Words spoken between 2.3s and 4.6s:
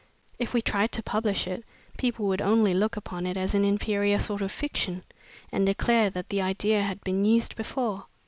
only look upon it as an inferior sort of